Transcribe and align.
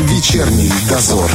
Вечерний 0.00 0.72
дозор 0.88 1.30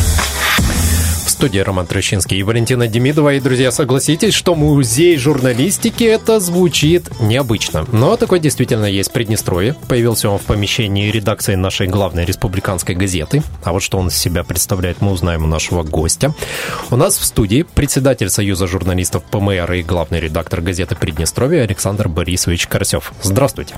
студии 1.34 1.60
Роман 1.60 1.88
Трещинский 1.88 2.38
и 2.38 2.44
Валентина 2.44 2.88
Демидова. 2.88 3.34
И, 3.34 3.40
друзья, 3.40 3.72
согласитесь, 3.72 4.34
что 4.34 4.56
музей 4.56 5.18
журналистики 5.18 6.04
это 6.04 6.40
звучит 6.40 7.20
необычно. 7.20 7.86
Но 7.92 8.16
такой 8.18 8.40
действительно 8.40 8.86
есть 8.86 9.10
в 9.10 9.14
Приднестровье. 9.14 9.76
Появился 9.88 10.30
он 10.30 10.40
в 10.40 10.44
помещении 10.44 11.12
редакции 11.12 11.56
нашей 11.56 11.88
главной 11.88 12.26
республиканской 12.26 12.96
газеты. 12.96 13.44
А 13.64 13.74
вот 13.74 13.84
что 13.84 13.98
он 13.98 14.08
из 14.08 14.16
себя 14.16 14.44
представляет, 14.44 15.02
мы 15.02 15.12
узнаем 15.12 15.44
у 15.44 15.48
нашего 15.48 15.84
гостя. 15.84 16.34
У 16.92 16.96
нас 16.96 17.18
в 17.18 17.26
студии 17.26 17.64
председатель 17.64 18.30
Союза 18.30 18.68
журналистов 18.68 19.24
ПМР 19.24 19.72
и 19.74 19.84
главный 19.84 20.20
редактор 20.20 20.62
газеты 20.62 20.96
Приднестровье 20.96 21.64
Александр 21.64 22.08
Борисович 22.08 22.68
Карасев. 22.68 23.12
Здравствуйте. 23.22 23.76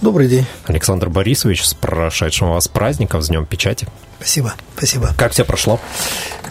Добрый 0.00 0.28
день. 0.28 0.46
Александр 0.66 1.08
Борисович, 1.08 1.64
с 1.64 1.74
прошедшим 1.74 2.50
вас 2.50 2.68
праздником, 2.68 3.22
с 3.22 3.28
Днем 3.28 3.46
Печати. 3.46 3.86
Спасибо, 4.18 4.54
спасибо. 4.76 5.10
Как 5.18 5.32
все 5.32 5.44
прошло? 5.44 5.78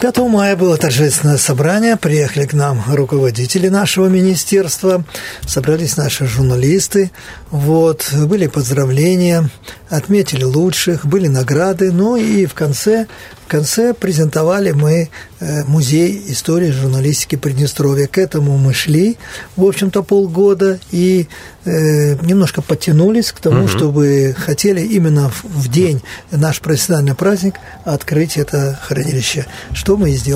5 0.00 0.18
мая 0.18 0.43
было 0.52 0.76
торжественное 0.76 1.38
собрание, 1.38 1.96
приехали 1.96 2.44
к 2.46 2.52
нам 2.52 2.82
руководители 2.86 3.68
нашего 3.68 4.06
министерства, 4.06 5.04
собрались 5.46 5.96
наши 5.96 6.26
журналисты, 6.26 7.10
вот, 7.50 8.12
были 8.12 8.48
поздравления, 8.48 9.48
отметили 9.88 10.44
лучших, 10.44 11.06
были 11.06 11.28
награды, 11.28 11.92
ну 11.92 12.16
и 12.16 12.46
в 12.46 12.54
конце, 12.54 13.06
в 13.46 13.50
конце 13.50 13.94
презентовали 13.94 14.72
мы 14.72 15.08
э, 15.38 15.64
музей 15.64 16.20
истории 16.28 16.70
журналистики 16.70 17.36
Приднестровья. 17.36 18.06
К 18.06 18.18
этому 18.18 18.56
мы 18.56 18.74
шли, 18.74 19.16
в 19.56 19.64
общем-то, 19.64 20.02
полгода 20.02 20.80
и 20.90 21.28
э, 21.64 22.16
немножко 22.22 22.60
подтянулись 22.60 23.30
к 23.32 23.38
тому, 23.38 23.64
угу. 23.64 23.68
чтобы 23.68 24.34
хотели 24.36 24.80
именно 24.80 25.30
в 25.42 25.68
день 25.68 26.02
наш 26.30 26.60
профессиональный 26.60 27.14
праздник 27.14 27.54
открыть 27.84 28.36
это 28.36 28.78
хранилище, 28.82 29.46
что 29.72 29.96
мы 29.96 30.10
и 30.10 30.16
сделали. 30.16 30.33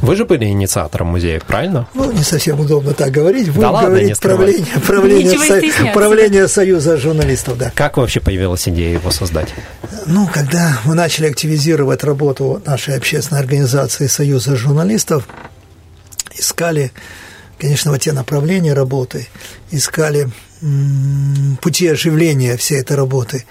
Вы 0.00 0.16
же 0.16 0.24
были 0.24 0.46
инициатором 0.46 1.08
музея, 1.08 1.40
правильно? 1.46 1.88
Ну, 1.94 2.10
не 2.12 2.22
совсем 2.22 2.60
удобно 2.60 2.94
так 2.94 3.10
говорить. 3.10 3.48
Будем 3.48 3.60
да 3.60 3.70
ладно, 3.70 3.90
говорить 3.90 4.18
правление, 4.20 4.66
правление, 4.86 5.38
со, 5.38 5.92
правление 5.92 6.48
Союза 6.48 6.96
журналистов, 6.96 7.58
да. 7.58 7.72
Как 7.74 7.96
вообще 7.96 8.20
появилась 8.20 8.68
идея 8.68 8.92
его 8.94 9.10
создать? 9.10 9.48
Ну, 10.06 10.28
когда 10.32 10.78
мы 10.84 10.94
начали 10.94 11.26
активизировать 11.26 12.04
работу 12.04 12.62
нашей 12.66 12.96
общественной 12.96 13.40
организации 13.40 14.06
Союза 14.06 14.56
журналистов, 14.56 15.28
искали, 16.36 16.92
конечно, 17.58 17.90
вот 17.90 18.00
те 18.00 18.12
направления 18.12 18.74
работы, 18.74 19.28
искали 19.70 20.28
пути 21.60 21.88
оживления 21.88 22.56
всей 22.56 22.80
этой 22.80 22.96
работы. 22.96 23.44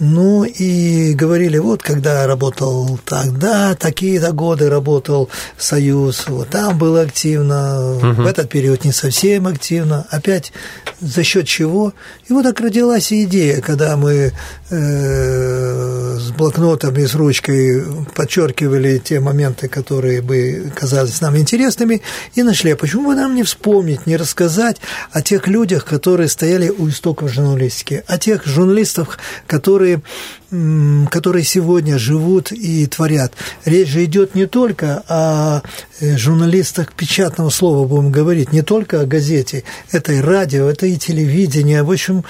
Ну 0.00 0.44
и 0.44 1.12
говорили, 1.14 1.58
вот 1.58 1.82
когда 1.82 2.26
работал 2.26 3.00
тогда, 3.04 3.74
такие-то 3.74 4.32
годы 4.32 4.68
работал 4.68 5.28
Союз, 5.56 6.28
вот 6.28 6.50
там 6.50 6.78
было 6.78 7.00
активно, 7.00 7.96
угу. 7.96 8.22
в 8.22 8.26
этот 8.26 8.48
период 8.48 8.84
не 8.84 8.92
совсем 8.92 9.48
активно, 9.48 10.06
опять 10.10 10.52
за 11.00 11.24
счет 11.24 11.46
чего. 11.46 11.94
И 12.28 12.32
вот 12.32 12.44
так 12.44 12.60
родилась 12.60 13.12
идея, 13.12 13.60
когда 13.60 13.96
мы 13.96 14.32
э, 14.70 16.16
с 16.18 16.30
блокнотом 16.30 16.94
и 16.96 17.06
с 17.06 17.14
ручкой 17.14 17.84
подчеркивали 18.14 18.98
те 18.98 19.18
моменты, 19.18 19.68
которые 19.68 20.22
бы 20.22 20.72
казались 20.76 21.20
нам 21.20 21.36
интересными, 21.36 22.02
и 22.34 22.42
нашли, 22.44 22.72
а 22.72 22.76
почему 22.76 23.08
бы 23.08 23.14
нам 23.16 23.34
не 23.34 23.42
вспомнить, 23.42 24.06
не 24.06 24.16
рассказать 24.16 24.76
о 25.10 25.22
тех 25.22 25.48
людях, 25.48 25.84
которые 25.84 26.28
стояли 26.28 26.68
у 26.68 26.88
истоков 26.88 27.32
журналистики, 27.32 28.04
о 28.06 28.18
тех 28.18 28.46
журналистах, 28.46 29.18
которые 29.46 29.87
которые, 29.96 31.08
которые 31.10 31.44
сегодня 31.44 31.98
живут 31.98 32.52
и 32.52 32.86
творят. 32.86 33.32
Речь 33.64 33.88
же 33.88 34.04
идет 34.04 34.34
не 34.34 34.46
только 34.46 35.02
о 35.08 35.62
э, 36.00 36.16
журналистах 36.16 36.92
печатного 36.94 37.50
слова, 37.50 37.86
будем 37.86 38.10
говорить, 38.10 38.52
не 38.52 38.62
только 38.62 39.00
о 39.00 39.06
газете, 39.06 39.64
это 39.92 40.12
и 40.12 40.20
радио, 40.20 40.68
это 40.68 40.86
и 40.86 40.96
телевидение, 40.96 41.82
в 41.82 41.90
общем, 41.90 42.24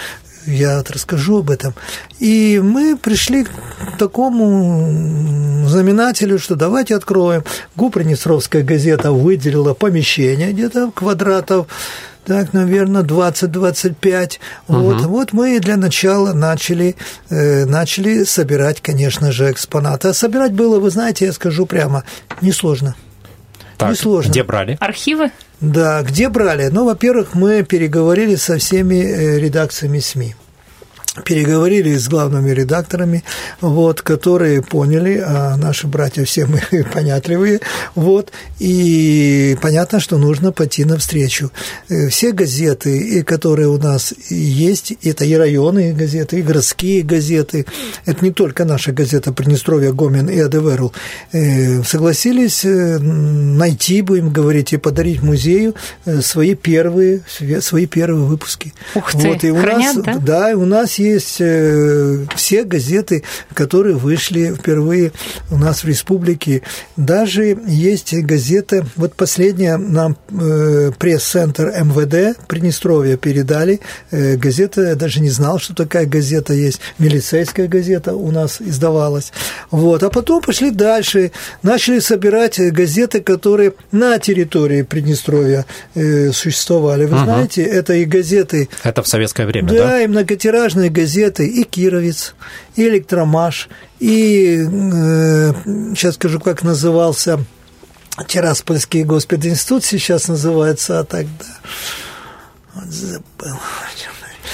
я 0.47 0.83
расскажу 0.88 1.38
об 1.38 1.50
этом. 1.50 1.75
И 2.19 2.60
мы 2.62 2.97
пришли 2.97 3.44
к 3.44 3.50
такому 3.99 5.66
знаменателю, 5.66 6.38
что 6.38 6.54
давайте 6.54 6.97
откроем. 6.97 7.44
Гупринестровская 7.77 8.62
газета 8.62 9.12
выделила 9.12 9.75
помещение 9.75 10.53
где-то 10.53 10.91
квадратов 10.94 11.66
так, 12.28 12.53
наверное, 12.53 13.03
20-25. 13.03 14.39
Угу. 14.69 14.78
Вот, 14.78 15.00
вот 15.00 15.33
мы 15.33 15.59
для 15.61 15.77
начала 15.77 16.34
начали, 16.34 16.94
э, 17.31 17.65
начали 17.65 18.25
собирать, 18.25 18.83
конечно 18.83 19.33
же, 19.33 19.50
экспонаты. 19.50 20.09
А 20.09 20.15
собирать 20.15 20.53
было, 20.53 20.78
вы 20.78 20.91
знаете, 20.91 21.25
я 21.25 21.33
скажу 21.33 21.65
прямо, 21.65 22.05
несложно. 22.43 22.94
Так, 23.78 23.91
несложно. 23.91 24.31
Где 24.31 24.43
брали? 24.44 24.77
Архивы? 24.78 25.31
Да, 25.61 26.03
где 26.03 26.28
брали? 26.28 26.69
Ну, 26.69 26.84
во-первых, 26.84 27.34
мы 27.34 27.62
переговорили 27.62 28.37
со 28.37 28.59
всеми 28.59 28.97
э, 28.97 29.39
редакциями 29.39 30.00
СМИ 30.00 30.34
переговорили 31.25 31.97
с 31.97 32.09
главными 32.09 32.51
редакторами, 32.51 33.25
вот, 33.61 34.03
которые 34.03 34.62
поняли, 34.62 35.23
а 35.25 35.56
наши 35.56 35.87
братья 35.87 36.25
все 36.25 36.47
мы 36.47 36.61
понятливые, 36.93 37.61
вот, 37.95 38.31
и 38.59 39.57
понятно, 39.61 40.01
что 40.01 40.19
нужно 40.19 40.53
пойти 40.53 40.84
навстречу. 40.84 41.51
Э, 41.89 42.09
все 42.09 42.33
газеты, 42.33 43.23
которые 43.25 43.69
у 43.69 43.78
нас 43.78 44.15
есть, 44.28 44.95
это 45.03 45.25
и 45.25 45.34
районные 45.34 45.93
газеты, 45.93 46.39
и 46.39 46.43
городские 46.43 47.03
газеты, 47.03 47.67
это 48.07 48.25
не 48.25 48.33
только 48.33 48.65
наша 48.65 48.93
газета 48.93 49.33
Приднестровье, 49.33 49.93
Гомин 49.93 50.28
и 50.28 50.39
Адеверл, 50.39 50.93
э, 51.33 51.83
согласились 51.83 52.65
э, 52.65 52.99
найти, 52.99 54.03
будем 54.03 54.31
говорить, 54.31 54.73
и 54.73 54.77
подарить 54.77 55.23
музею 55.23 55.75
свои 56.21 56.55
первые, 56.55 57.23
свои 57.61 57.87
первые 57.87 58.25
выпуски. 58.25 58.73
Ух 58.95 59.12
ты, 59.12 59.28
вот, 59.28 59.45
и 59.45 59.51
у 59.51 59.57
Хранят, 59.57 59.97
нас, 59.97 60.05
да? 60.05 60.19
Да, 60.19 60.57
у 60.57 60.65
нас 60.65 60.99
есть 60.99 61.08
э, 61.17 62.27
все 62.37 62.65
газеты, 62.65 63.23
которые 63.55 63.97
вышли 63.97 64.55
впервые 64.55 65.13
у 65.51 65.57
нас 65.57 65.85
в 65.85 65.89
республике. 65.89 66.63
Даже 66.97 67.59
есть 67.67 68.15
газета, 68.15 68.87
вот 68.97 69.15
последняя 69.15 69.77
нам 69.77 70.17
э, 70.31 70.91
пресс-центр 70.99 71.73
МВД 71.83 72.39
Приднестровья 72.47 73.17
передали. 73.17 73.81
Э, 74.11 74.37
газета, 74.37 74.83
я 74.83 74.95
даже 74.95 75.21
не 75.21 75.31
знал, 75.31 75.59
что 75.59 75.75
такая 75.75 76.07
газета 76.07 76.53
есть. 76.53 76.81
Милицейская 76.99 77.69
газета 77.69 78.15
у 78.15 78.31
нас 78.31 78.61
издавалась. 78.61 79.33
Вот. 79.71 80.03
А 80.03 80.11
потом 80.11 80.43
пошли 80.43 80.71
дальше, 80.71 81.33
начали 81.63 81.99
собирать 82.01 82.61
газеты, 82.73 83.21
которые 83.21 83.73
на 83.93 84.19
территории 84.19 84.83
Приднестровья 84.83 85.65
существовали. 85.95 87.07
Вы 87.07 87.17
угу. 87.17 87.25
знаете, 87.25 87.63
это 87.63 87.95
и 87.95 88.05
газеты... 88.05 88.69
Это 88.83 89.03
в 89.03 89.09
советское 89.09 89.47
время, 89.47 89.69
да? 89.69 89.75
Да, 89.75 90.03
и 90.03 90.07
многотиражные 90.07 90.91
газеты, 91.00 91.47
и 91.47 91.64
«Кировец», 91.64 92.34
и 92.76 92.86
«Электромаш», 92.88 93.69
и, 94.00 94.59
э, 94.59 95.53
сейчас 95.94 96.14
скажу, 96.14 96.41
как 96.41 96.62
назывался 96.62 97.44
Тираспольский 98.26 99.04
госпединститут, 99.04 99.84
сейчас 99.84 100.28
называется, 100.28 101.00
а 101.00 101.04
тогда... 101.04 101.44
Вот 102.75 102.86
забыл. 102.86 103.59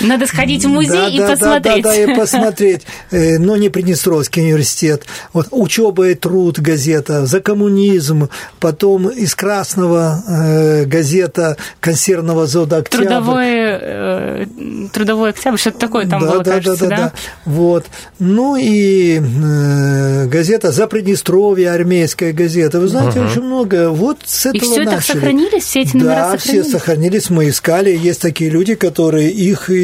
Надо 0.01 0.27
сходить 0.27 0.65
в 0.65 0.69
музей 0.69 0.91
да, 0.91 1.09
и 1.09 1.19
да, 1.19 1.31
посмотреть. 1.31 1.83
Да, 1.83 1.91
да, 1.91 2.07
да, 2.07 2.13
и 2.13 2.15
посмотреть. 2.19 2.83
Э, 3.11 3.39
но 3.39 3.57
не 3.57 3.69
Приднестровский 3.69 4.43
университет. 4.43 5.05
Вот 5.33 5.49
«Учеба 5.51 6.09
и 6.09 6.15
труд» 6.15 6.59
газета, 6.59 7.27
«За 7.27 7.41
коммунизм», 7.41 8.29
потом 8.61 9.09
из 9.09 9.35
Красного 9.35 10.23
э, 10.27 10.85
газета 10.85 11.57
консервного 11.81 12.47
завода 12.47 12.79
«Октябрь». 12.79 13.07
Трудовой, 13.07 13.49
э, 13.49 14.47
трудовой 14.93 15.31
октябрь, 15.31 15.59
что-то 15.59 15.79
такое 15.79 16.07
там 16.07 16.21
да, 16.21 16.31
было, 16.31 16.45
да, 16.45 16.53
кажется, 16.53 16.87
да, 16.87 16.97
да, 16.97 16.97
да? 16.97 17.13
Вот. 17.45 17.87
Ну 18.19 18.57
и 18.57 19.21
э, 19.21 20.27
газета 20.27 20.73
«За 20.73 20.87
Приднестровье», 20.87 21.71
армейская 21.71 22.33
газета. 22.33 22.81
Вы 22.81 22.89
знаете, 22.89 23.21
угу. 23.21 23.29
очень 23.29 23.43
много. 23.43 23.91
Вот 23.91 24.19
с 24.25 24.47
этого 24.47 24.57
И 24.57 24.65
все 24.65 24.83
начали. 24.83 24.95
так 24.95 25.05
сохранились, 25.05 25.65
все 25.65 25.81
эти 25.83 25.97
номера 25.97 26.15
да, 26.15 26.39
сохранились? 26.39 26.67
все 26.67 26.79
сохранились. 26.79 27.31
Мы 27.31 27.49
искали. 27.49 27.97
Есть 27.97 28.21
такие 28.21 28.51
люди, 28.51 28.75
которые 28.75 29.31
их 29.31 29.71
и 29.71 29.84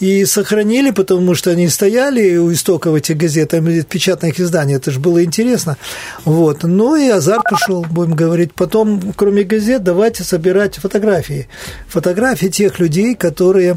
и, 0.00 0.24
сохранили, 0.24 0.90
потому 0.90 1.34
что 1.34 1.50
они 1.50 1.68
стояли 1.68 2.36
у 2.36 2.52
истоков 2.52 2.94
этих 2.94 3.16
газет, 3.16 3.54
печатных 3.88 4.40
изданий, 4.40 4.76
это 4.76 4.90
же 4.90 5.00
было 5.00 5.24
интересно. 5.24 5.76
Вот. 6.24 6.62
Ну 6.62 6.96
и 6.96 7.08
азарт 7.08 7.44
пошел, 7.50 7.84
будем 7.88 8.14
говорить. 8.14 8.52
Потом, 8.54 9.12
кроме 9.16 9.42
газет, 9.44 9.82
давайте 9.82 10.24
собирать 10.24 10.76
фотографии. 10.76 11.48
Фотографии 11.88 12.46
тех 12.46 12.78
людей, 12.78 13.14
которые 13.14 13.76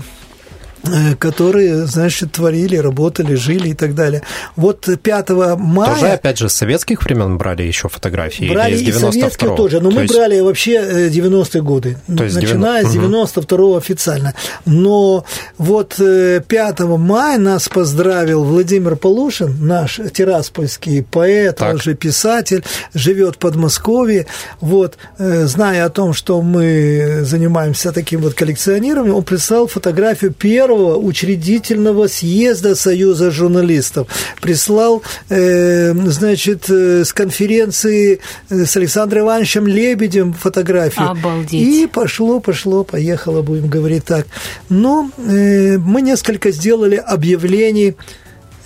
которые, 1.18 1.86
значит, 1.86 2.34
творили, 2.34 2.76
работали, 2.76 3.36
жили 3.36 3.70
и 3.70 3.74
так 3.74 3.96
далее. 3.96 4.22
Вот 4.56 4.88
5 5.02 5.30
мая... 5.58 5.94
Тоже, 5.94 6.08
опять 6.08 6.38
же, 6.38 6.50
с 6.50 6.54
советских 6.54 7.04
времен 7.04 7.38
брали 7.38 7.64
еще 7.64 7.88
фотографии? 7.88 8.50
Брали 8.50 8.76
из 8.76 8.82
и 8.82 8.92
советские 8.92 9.56
тоже, 9.56 9.80
но 9.80 9.90
То 9.90 9.96
мы 9.96 10.02
есть... 10.04 10.14
брали 10.14 10.40
вообще 10.42 11.10
90-е 11.10 11.62
э, 11.62 11.64
годы, 11.64 11.98
То 12.06 12.24
есть 12.26 12.36
начиная 12.36 12.84
90... 12.84 13.42
с 13.42 13.46
92-го 13.46 13.78
официально. 13.78 14.34
Но 14.66 15.26
вот 15.58 15.96
5 15.96 16.46
э, 16.50 16.86
мая 16.86 17.38
нас 17.38 17.70
поздравил 17.70 18.44
Владимир 18.44 18.96
Полушин, 18.98 19.56
наш 19.66 20.00
тираспольский 20.14 21.04
поэт, 21.04 21.58
так. 21.58 21.74
он 21.74 21.82
же 21.82 21.94
писатель, 21.94 22.64
живет 22.94 23.36
в 23.36 23.38
Подмосковье. 23.38 24.26
Вот, 24.60 24.98
зная 25.18 25.86
о 25.86 25.90
том, 25.90 26.14
что 26.14 26.42
мы 26.42 27.22
занимаемся 27.22 27.92
таким 27.94 28.22
вот 28.22 28.34
коллекционированием, 28.34 29.16
он 29.16 29.24
прислал 29.24 29.68
фотографию 29.68 30.34
первого 30.34 30.73
первого 30.74 30.98
учредительного 30.98 32.08
съезда 32.08 32.76
Союза 32.76 33.32
журналистов. 33.32 34.08
Прислал, 34.42 35.04
э, 35.30 35.94
значит, 35.94 36.70
э, 36.70 37.04
с 37.04 37.14
конференции 37.14 38.20
э, 38.50 38.66
с 38.66 38.78
Александром 38.78 39.24
Ивановичем 39.24 39.68
Лебедем 39.68 40.34
фотографию. 40.34 41.10
Обалдеть. 41.10 41.54
И 41.54 41.88
пошло, 41.88 42.40
пошло, 42.40 42.84
поехало, 42.84 43.42
будем 43.42 43.68
говорить 43.68 44.06
так. 44.06 44.26
Но 44.70 45.10
э, 45.18 45.78
мы 45.78 46.02
несколько 46.02 46.52
сделали 46.52 46.96
объявлений 46.96 47.96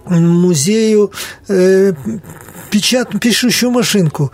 музею 0.07 1.11
э, 1.47 1.93
печат, 2.69 3.19
пишущую 3.19 3.71
машинку 3.71 4.31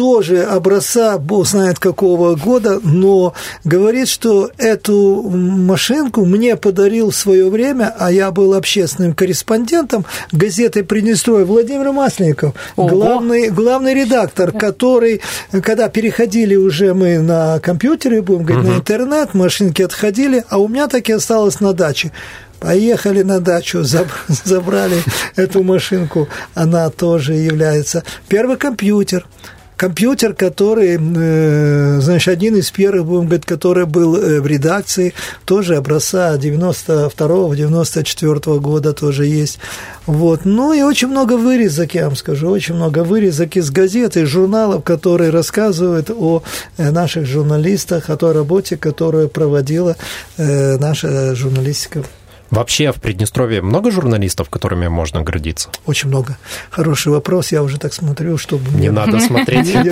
тоже 0.00 0.44
образца, 0.44 1.18
бог 1.18 1.46
знает 1.46 1.78
какого 1.78 2.34
года, 2.34 2.80
но 2.82 3.34
говорит, 3.64 4.08
что 4.08 4.50
эту 4.56 5.28
машинку 5.28 6.24
мне 6.24 6.56
подарил 6.56 7.10
в 7.10 7.14
свое 7.14 7.50
время, 7.50 7.94
а 7.98 8.10
я 8.10 8.30
был 8.30 8.54
общественным 8.54 9.12
корреспондентом 9.12 10.06
газеты 10.32 10.84
«Приднестровье» 10.84 11.44
Владимир 11.44 11.92
Масленников, 11.92 12.54
главный, 12.78 13.50
главный 13.50 13.92
редактор, 13.92 14.52
который, 14.52 15.20
когда 15.62 15.90
переходили 15.90 16.56
уже 16.56 16.94
мы 16.94 17.18
на 17.18 17.58
компьютеры, 17.58 18.22
будем 18.22 18.44
говорить, 18.44 18.64
угу. 18.64 18.72
на 18.72 18.78
интернет, 18.78 19.34
машинки 19.34 19.82
отходили, 19.82 20.46
а 20.48 20.56
у 20.56 20.68
меня 20.68 20.88
так 20.88 21.10
и 21.10 21.12
осталось 21.12 21.60
на 21.60 21.74
даче. 21.74 22.10
Поехали 22.58 23.20
на 23.20 23.38
дачу, 23.40 23.82
забрали 24.28 24.96
эту 25.36 25.62
машинку, 25.62 26.26
она 26.54 26.88
тоже 26.88 27.34
является. 27.34 28.02
Первый 28.28 28.56
компьютер– 28.56 29.26
компьютер, 29.80 30.34
который, 30.34 30.98
э, 31.00 32.00
значит, 32.00 32.28
один 32.28 32.56
из 32.56 32.70
первых, 32.70 33.06
будем 33.06 33.24
говорить, 33.24 33.46
который 33.46 33.86
был 33.86 34.14
э, 34.14 34.40
в 34.40 34.46
редакции, 34.46 35.14
тоже 35.46 35.76
образца 35.76 36.36
92-94 36.36 38.60
года 38.60 38.92
тоже 38.92 39.24
есть. 39.24 39.58
Вот. 40.04 40.44
Ну 40.44 40.74
и 40.74 40.82
очень 40.82 41.08
много 41.08 41.38
вырезок, 41.38 41.94
я 41.94 42.04
вам 42.04 42.16
скажу, 42.16 42.50
очень 42.50 42.74
много 42.74 43.04
вырезок 43.04 43.56
из 43.56 43.70
газет, 43.70 44.18
из 44.18 44.28
журналов, 44.28 44.84
которые 44.84 45.30
рассказывают 45.30 46.10
о 46.10 46.42
э, 46.76 46.90
наших 46.90 47.24
журналистах, 47.24 48.10
о 48.10 48.18
той 48.18 48.32
работе, 48.32 48.76
которую 48.76 49.30
проводила 49.30 49.96
наша 50.36 51.34
журналистика 51.34 52.04
Вообще 52.50 52.90
в 52.92 53.00
Приднестровье 53.00 53.62
много 53.62 53.90
журналистов, 53.90 54.50
которыми 54.50 54.88
можно 54.88 55.22
гордиться? 55.22 55.70
Очень 55.86 56.08
много. 56.08 56.36
Хороший 56.70 57.12
вопрос. 57.12 57.52
Я 57.52 57.62
уже 57.62 57.78
так 57.78 57.94
смотрю, 57.94 58.38
чтобы... 58.38 58.70
Не 58.72 58.90
надо 58.90 59.20
смотреть. 59.26 59.68
Это 59.74 59.88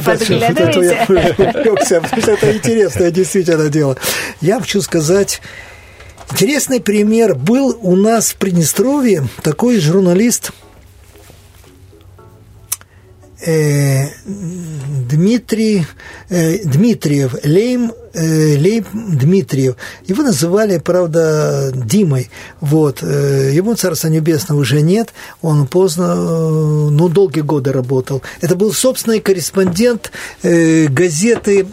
интересное 2.52 3.10
действительно 3.10 3.68
дело. 3.68 3.96
Я 4.40 4.60
хочу 4.60 4.82
сказать... 4.82 5.40
Интересный 6.30 6.80
пример. 6.80 7.34
Был 7.34 7.78
у 7.80 7.96
нас 7.96 8.32
в 8.32 8.36
Приднестровье 8.36 9.26
такой 9.42 9.80
журналист 9.80 10.52
э, 13.40 14.08
Дмитрий 14.26 15.86
э, 16.28 16.58
Дмитриев, 16.64 17.34
Лейм 17.44 17.92
Лейб 18.14 18.86
Дмитриев. 18.92 19.76
Его 20.06 20.22
называли, 20.22 20.78
правда, 20.78 21.70
Димой. 21.74 22.30
Вот. 22.60 23.02
Э, 23.02 23.50
ему 23.52 23.74
Царства 23.74 24.08
Небесного 24.08 24.60
уже 24.60 24.80
нет. 24.80 25.12
Он 25.42 25.66
поздно, 25.66 26.14
э, 26.16 26.88
ну, 26.90 27.08
долгие 27.08 27.40
годы 27.40 27.72
работал. 27.72 28.22
Это 28.40 28.56
был 28.56 28.72
собственный 28.72 29.20
корреспондент 29.20 30.10
газеты 30.42 31.66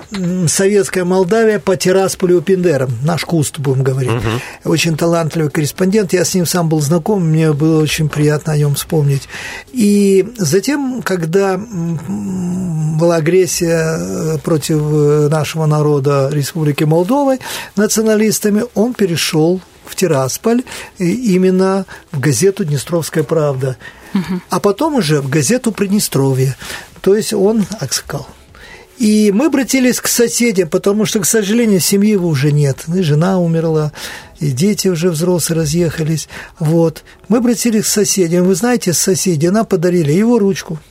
«Советская 0.48 1.06
Молдавия» 1.06 1.60
по 1.60 1.76
Тирасполю 1.76 2.42
Пиндерам. 2.42 2.92
Наш 3.04 3.26
Куст, 3.26 3.60
будем 3.60 3.84
говорить. 3.84 4.12
Угу. 4.12 4.72
Очень 4.72 4.98
талантливый 4.98 5.50
корреспондент. 5.50 6.14
Я 6.14 6.26
с 6.26 6.34
ним 6.34 6.46
сам 6.46 6.70
был 6.70 6.82
знаком, 6.82 7.28
мне 7.28 7.54
было 7.54 7.82
очень 7.82 8.10
приятно 8.10 8.54
о 8.54 8.58
нем 8.58 8.76
вспомнить. 8.76 9.28
И 9.72 10.28
затем, 10.38 11.02
когда 11.04 11.58
была 11.58 13.18
агрессия 13.18 14.38
против 14.44 14.82
нашего 15.30 15.66
народа 15.66 16.25
Республики 16.32 16.84
Молдовы 16.84 17.40
националистами, 17.76 18.64
он 18.74 18.94
перешел 18.94 19.62
в 19.86 19.96
Тирасполь 19.96 20.64
именно 20.98 21.86
в 22.12 22.20
газету 22.20 22.66
«Днестровская 22.66 23.24
правда», 23.24 23.78
угу. 24.14 24.42
а 24.50 24.60
потом 24.60 24.96
уже 24.96 25.22
в 25.22 25.30
газету 25.30 25.72
«Приднестровье». 25.72 26.56
То 27.02 27.16
есть 27.16 27.34
он 27.34 27.66
Акскал. 27.80 28.28
И 28.98 29.32
мы 29.34 29.48
обратились 29.48 30.00
к 30.00 30.08
соседям, 30.08 30.70
потому 30.70 31.06
что, 31.06 31.20
к 31.20 31.26
сожалению, 31.26 31.82
семьи 31.82 32.12
его 32.12 32.30
уже 32.30 32.52
нет. 32.54 32.86
И 32.88 33.02
жена 33.02 33.40
умерла, 33.40 33.92
и 34.40 34.52
дети 34.52 34.88
уже 34.88 35.10
взрослые 35.10 35.60
разъехались. 35.60 36.30
Вот. 36.60 37.04
Мы 37.28 37.40
обратились 37.40 37.84
к 37.84 37.88
соседям. 37.88 38.46
Вы 38.46 38.56
знаете, 38.56 38.94
соседи 38.94 39.48
нам 39.48 39.66
подарили 39.66 40.14
его 40.14 40.40
ручку– 40.40 40.80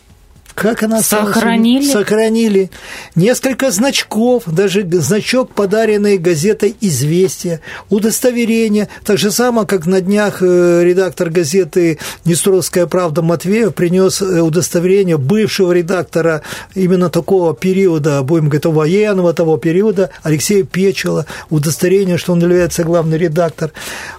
как 0.55 0.85
она 0.85 1.03
сохранили? 1.03 1.91
Сохранили. 1.91 2.71
Несколько 3.17 3.73
значков, 3.73 4.45
даже 4.47 4.87
значок, 5.01 5.53
подаренный 5.53 6.17
газетой 6.17 6.77
«Известия», 6.81 7.61
удостоверение. 7.91 8.89
Так 9.05 9.19
же 9.19 9.33
самое, 9.33 9.67
как 9.67 9.87
на 9.87 10.01
днях 10.01 10.43
э, 10.43 10.83
редактор 10.85 11.31
газеты 11.31 11.99
«Днестровская 12.25 12.87
правда» 12.87 13.21
Матвеев 13.21 13.75
принес 13.75 14.23
э, 14.23 14.41
удостоверение 14.41 15.19
бывшего 15.19 15.73
редактора 15.73 16.43
именно 16.75 17.11
такого 17.11 17.55
периода, 17.55 18.23
будем 18.23 18.49
говорить, 18.49 18.65
военного 18.65 19.35
того 19.35 19.57
периода, 19.57 20.11
Алексея 20.23 20.63
Печела, 20.63 21.27
удостоверение, 21.51 22.17
что 22.17 22.33
он 22.33 22.41
является 22.41 22.85
главный 22.85 23.19
редактор. 23.19 23.73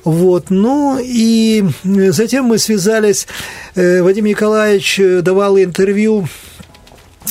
Вот. 0.04 0.50
Ну 0.50 1.00
и 1.02 1.64
затем 1.84 2.46
мы 2.46 2.58
связались, 2.58 3.26
э, 3.76 4.02
Вадим 4.02 4.26
Николаевич 4.26 5.00
давал 5.22 5.58
интервью 5.58 6.25
Э, 6.25 6.25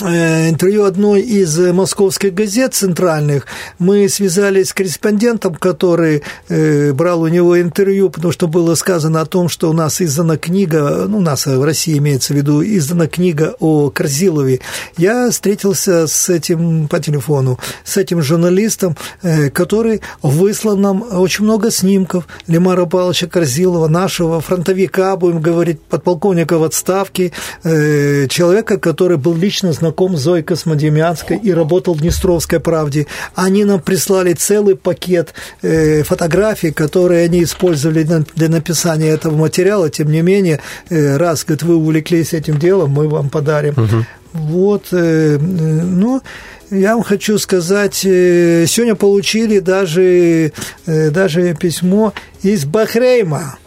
интервью 0.02 0.84
одной 0.84 1.20
из 1.20 1.56
московских 1.58 2.34
газет 2.34 2.74
центральных. 2.74 3.46
Мы 3.78 4.08
связались 4.08 4.70
с 4.70 4.72
корреспондентом, 4.72 5.54
который 5.54 6.22
э, 6.48 6.92
брал 6.92 7.22
у 7.22 7.28
него 7.28 7.60
интервью, 7.60 8.10
потому 8.10 8.32
что 8.32 8.48
было 8.48 8.74
сказано 8.74 9.20
о 9.20 9.26
том, 9.26 9.48
что 9.48 9.70
у 9.70 9.72
нас 9.72 10.00
издана 10.00 10.36
книга, 10.36 11.06
ну, 11.08 11.18
у 11.18 11.20
нас 11.20 11.46
в 11.46 11.62
России 11.62 11.98
имеется 11.98 12.34
в 12.34 12.36
виду, 12.36 12.62
издана 12.62 13.06
книга 13.06 13.54
о 13.60 13.90
Корзилове. 13.90 14.60
Я 14.96 15.30
встретился 15.30 16.06
с 16.08 16.28
этим 16.28 16.88
по 16.88 16.98
телефону, 16.98 17.58
с 17.84 17.96
этим 17.96 18.20
журналистом, 18.20 18.96
э, 19.22 19.50
который 19.50 20.00
выслал 20.22 20.76
нам 20.76 21.04
очень 21.12 21.44
много 21.44 21.70
снимков 21.70 22.26
Лемара 22.48 22.86
Павловича 22.86 23.28
Корзилова, 23.28 23.88
нашего 23.88 24.40
фронтовика, 24.40 25.16
будем 25.16 25.40
говорить, 25.40 25.80
подполковника 25.80 26.58
в 26.58 26.64
отставке, 26.64 27.32
человека, 27.62 28.78
который 28.78 29.16
был 29.16 29.34
лично 29.34 29.72
знаком 29.72 29.83
знаком 29.84 30.16
с 30.16 30.20
Зоей 30.20 30.42
Космодемьянской 30.42 31.36
и 31.36 31.52
работал 31.52 31.94
в 31.94 32.00
Днестровской 32.00 32.58
правде. 32.58 33.06
Они 33.34 33.64
нам 33.64 33.80
прислали 33.80 34.32
целый 34.32 34.76
пакет 34.76 35.34
э, 35.60 36.02
фотографий, 36.04 36.70
которые 36.70 37.26
они 37.26 37.42
использовали 37.42 38.02
для 38.34 38.48
написания 38.48 39.08
этого 39.08 39.36
материала. 39.36 39.90
Тем 39.90 40.10
не 40.10 40.22
менее, 40.22 40.60
э, 40.88 41.18
раз, 41.18 41.44
говорит, 41.44 41.62
вы 41.64 41.76
увлеклись 41.76 42.32
этим 42.32 42.58
делом, 42.58 42.90
мы 42.92 43.08
вам 43.08 43.28
подарим. 43.28 43.74
Угу. 43.74 44.04
Вот, 44.32 44.86
э, 44.92 45.38
ну, 45.38 46.22
я 46.70 46.94
вам 46.94 47.04
хочу 47.04 47.38
сказать, 47.38 47.94
сегодня 47.94 48.94
получили 48.94 49.58
даже, 49.60 50.52
даже 50.86 51.54
письмо 51.54 52.14
из 52.42 52.64
Бахрейма. 52.64 53.58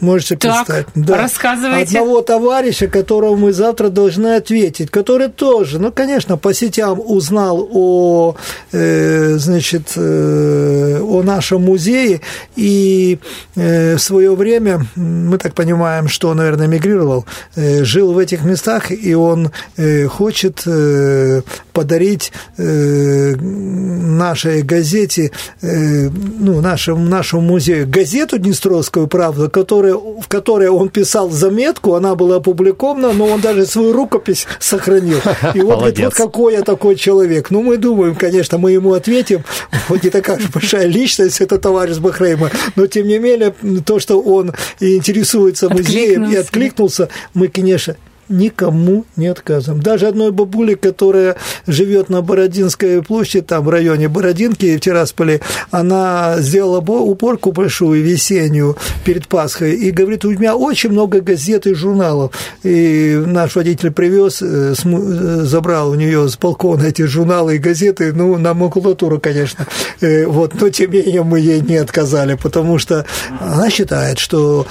Можете 0.00 0.36
так, 0.36 0.66
представить. 0.66 0.86
Да. 0.94 1.16
Рассказывайте. 1.16 1.98
Одного 1.98 2.22
товарища, 2.22 2.86
которого 2.88 3.36
мы 3.36 3.52
завтра 3.52 3.88
должны 3.88 4.36
ответить, 4.36 4.90
который 4.90 5.28
тоже, 5.28 5.78
ну, 5.78 5.92
конечно, 5.92 6.36
по 6.36 6.54
сетям 6.54 7.00
узнал 7.04 7.68
о, 7.72 8.36
э, 8.72 9.36
значит, 9.36 9.92
э, 9.96 11.00
о 11.00 11.22
нашем 11.22 11.62
музее, 11.62 12.20
и 12.56 13.18
э, 13.56 13.96
в 13.96 13.98
свое 14.00 14.34
время, 14.34 14.86
мы 14.96 15.38
так 15.38 15.54
понимаем, 15.54 16.08
что 16.08 16.28
он, 16.28 16.38
наверное, 16.38 16.66
мигрировал, 16.66 17.26
э, 17.56 17.84
жил 17.84 18.12
в 18.12 18.18
этих 18.18 18.44
местах, 18.44 18.90
и 18.90 19.14
он 19.14 19.50
э, 19.76 20.06
хочет 20.06 20.62
э, 20.66 21.42
подарить 21.72 22.32
э, 22.56 23.34
нашей 23.36 24.62
газете, 24.62 25.30
э, 25.62 26.08
ну, 26.08 26.60
нашему, 26.60 27.04
нашему 27.06 27.42
музею 27.42 27.88
газету 27.88 28.38
Днестровскую 28.38 29.06
правду, 29.06 29.50
которая 29.50 29.89
которой, 29.90 30.20
в 30.20 30.28
которой 30.28 30.68
он 30.68 30.88
писал 30.88 31.30
заметку, 31.30 31.94
она 31.94 32.14
была 32.14 32.36
опубликована, 32.36 33.12
но 33.12 33.26
он 33.26 33.40
даже 33.40 33.66
свою 33.66 33.92
рукопись 33.92 34.46
сохранил. 34.58 35.18
И 35.54 35.60
вот, 35.60 35.78
говорит, 35.78 36.00
вот 36.00 36.14
какой 36.14 36.54
я 36.54 36.62
такой 36.62 36.96
человек. 36.96 37.50
Ну, 37.50 37.62
мы 37.62 37.76
думаем, 37.76 38.14
конечно, 38.14 38.58
мы 38.58 38.72
ему 38.72 38.92
ответим, 38.92 39.44
вот 39.88 40.02
не 40.02 40.10
такая 40.10 40.38
большая 40.52 40.86
личность, 40.86 41.40
это 41.40 41.58
товарищ 41.58 41.98
Бахрейма, 41.98 42.50
но, 42.76 42.86
тем 42.86 43.06
не 43.06 43.18
менее, 43.18 43.54
то, 43.84 43.98
что 43.98 44.20
он 44.20 44.52
интересуется 44.80 45.68
музеем 45.68 46.30
и 46.30 46.36
откликнулся, 46.36 47.08
мы, 47.34 47.48
конечно, 47.48 47.96
никому 48.30 49.04
не 49.16 49.26
отказываем. 49.26 49.82
Даже 49.82 50.06
одной 50.06 50.30
бабуле, 50.30 50.76
которая 50.76 51.36
живет 51.66 52.08
на 52.08 52.22
Бородинской 52.22 53.02
площади, 53.02 53.44
там 53.44 53.64
в 53.64 53.68
районе 53.68 54.08
Бородинки 54.08 54.76
в 54.76 54.80
Тирасполе, 54.80 55.40
она 55.70 56.36
сделала 56.38 56.80
уборку 56.80 57.52
большую 57.52 58.02
весеннюю 58.02 58.76
перед 59.04 59.28
Пасхой 59.28 59.74
и 59.74 59.90
говорит, 59.90 60.24
у 60.24 60.30
меня 60.30 60.56
очень 60.56 60.90
много 60.90 61.20
газет 61.20 61.66
и 61.66 61.74
журналов. 61.74 62.32
И 62.62 63.22
наш 63.26 63.56
водитель 63.56 63.90
привез, 63.90 64.42
э, 64.42 64.74
э, 64.74 65.40
забрал 65.44 65.90
у 65.90 65.94
нее 65.94 66.28
с 66.28 66.36
балкона 66.36 66.84
эти 66.84 67.02
журналы 67.02 67.56
и 67.56 67.58
газеты, 67.58 68.12
ну, 68.12 68.38
на 68.38 68.54
макулатуру, 68.54 69.18
конечно. 69.18 69.66
Э, 70.00 70.26
вот, 70.26 70.54
но 70.60 70.68
тем 70.70 70.90
не 70.92 71.00
менее 71.00 71.22
мы 71.22 71.40
ей 71.40 71.60
не 71.60 71.76
отказали, 71.76 72.34
потому 72.34 72.78
что 72.78 73.04
она 73.40 73.70
считает, 73.70 74.18
что 74.18 74.66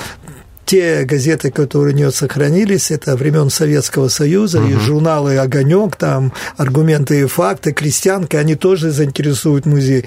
те 0.70 1.04
газеты, 1.04 1.50
которые 1.50 1.96
у 1.96 1.98
нее 1.98 2.12
сохранились, 2.12 2.92
это 2.92 3.16
времен 3.16 3.50
Советского 3.50 4.08
Союза, 4.08 4.60
угу. 4.60 4.70
и 4.70 4.74
журналы 4.74 5.36
«Огонек», 5.40 5.96
там 5.96 6.32
«Аргументы 6.58 7.22
и 7.22 7.26
факты», 7.26 7.74
«Крестьянка», 7.74 8.38
они 8.38 8.54
тоже 8.54 8.92
заинтересуют 8.92 9.66
музей 9.66 10.06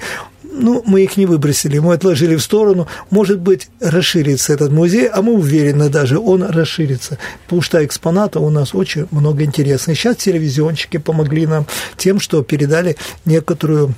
ну, 0.55 0.83
мы 0.85 1.01
их 1.01 1.17
не 1.17 1.25
выбросили, 1.25 1.79
мы 1.79 1.95
отложили 1.95 2.35
в 2.35 2.41
сторону. 2.43 2.87
Может 3.09 3.39
быть, 3.39 3.69
расширится 3.81 4.53
этот 4.53 4.71
музей, 4.71 5.07
а 5.07 5.23
мы 5.23 5.33
уверены 5.33 5.89
даже, 5.89 6.19
он 6.19 6.43
расширится, 6.43 7.17
потому 7.45 7.63
что 7.63 7.83
экспонатов 7.83 8.43
у 8.43 8.51
нас 8.51 8.75
очень 8.75 9.07
много 9.09 9.43
интересных. 9.43 9.97
Сейчас 9.97 10.17
телевизионщики 10.17 10.97
помогли 10.97 11.47
нам 11.47 11.65
тем, 11.97 12.19
что 12.19 12.43
передали 12.43 12.97
некоторую 13.25 13.95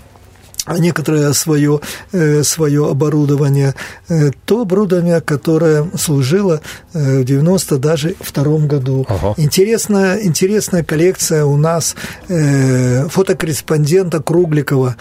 а 0.66 0.80
некоторое 0.80 1.32
свое, 1.34 1.80
э, 2.12 2.44
свое 2.44 2.90
оборудование, 2.90 3.76
э, 4.10 4.32
то 4.46 4.62
оборудование, 4.62 5.22
которое 5.22 5.88
служило 5.96 6.62
э, 6.94 7.22
в 7.22 7.24
90 7.24 7.78
даже 7.78 8.16
втором 8.20 8.68
году. 8.68 9.06
Ага. 9.08 9.36
Интересная, 9.38 10.22
интересная 10.24 10.84
коллекция 10.84 11.46
у 11.46 11.58
нас 11.58 11.96
фотокорреспондента 12.28 14.22
Кругликова, 14.22 14.96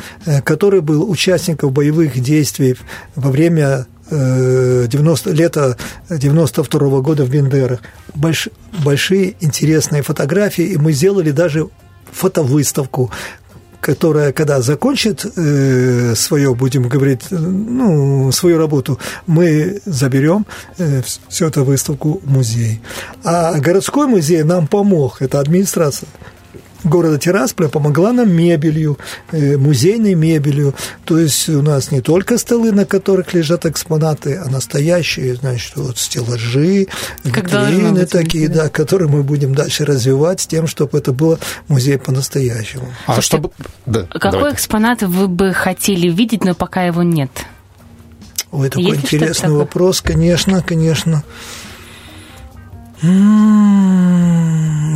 который 0.45 0.81
был 0.81 1.09
участником 1.11 1.71
боевых 1.73 2.21
действий 2.21 2.77
во 3.17 3.31
время 3.31 3.87
90, 4.11 5.31
лета 5.31 5.77
92 6.11 6.89
-го 6.89 7.03
года 7.03 7.25
в 7.25 7.31
Бендерах. 7.31 7.81
Больш, 8.15 8.49
большие 8.85 9.35
интересные 9.41 10.03
фотографии, 10.03 10.65
и 10.65 10.77
мы 10.77 10.93
сделали 10.93 11.31
даже 11.31 11.69
фотовыставку, 12.13 13.11
которая, 13.85 14.33
когда 14.33 14.63
закончит 14.63 15.27
э, 15.37 16.15
свое, 16.17 16.55
будем 16.55 16.89
говорить, 16.89 17.31
ну, 17.31 18.33
свою 18.33 18.57
работу, 18.59 18.99
мы 19.27 19.83
заберем 19.85 20.47
э, 20.79 21.03
всю 21.29 21.47
эту 21.47 21.65
выставку 21.65 22.21
в 22.25 22.31
музей. 22.31 22.81
А 23.25 23.61
городской 23.61 24.07
музей 24.07 24.43
нам 24.43 24.67
помог, 24.69 25.21
это 25.21 25.39
администрация 25.39 26.09
города 26.85 27.19
Тирасполя 27.19 27.69
помогла 27.69 28.13
нам 28.13 28.31
мебелью, 28.31 28.99
э, 29.33 29.57
музейной 29.57 30.15
мебелью. 30.15 30.75
То 31.05 31.19
есть 31.19 31.49
у 31.49 31.63
нас 31.63 31.91
не 31.91 32.01
только 32.01 32.39
столы, 32.39 32.73
на 32.73 32.85
которых 32.85 33.35
лежат 33.35 33.67
экспонаты, 33.67 34.37
а 34.37 34.49
настоящие, 34.51 35.35
значит, 35.35 35.77
вот 35.77 35.99
стеллажи, 35.99 36.89
витрины 37.25 38.07
такие, 38.07 38.49
да, 38.49 38.69
которые 38.69 39.09
мы 39.09 39.23
будем 39.23 39.55
дальше 39.55 39.85
развивать 39.85 40.41
с 40.41 40.47
тем, 40.47 40.67
чтобы 40.67 40.99
это 40.99 41.13
было 41.13 41.39
музей 41.69 41.99
по-настоящему. 41.99 42.93
А 43.07 43.21
чтобы... 43.21 43.51
Да, 43.87 44.03
Какой 44.05 44.33
давайте. 44.33 44.57
экспонат 44.57 45.03
вы 45.03 45.29
бы 45.29 45.53
хотели 45.53 46.09
видеть, 46.09 46.45
но 46.45 46.55
пока 46.55 46.85
его 46.85 47.03
нет? 47.03 47.31
Ой, 48.51 48.69
такой 48.69 48.85
Есть 48.85 49.05
интересный 49.05 49.51
вопрос, 49.51 50.01
конечно, 50.01 50.63
конечно. 50.63 51.25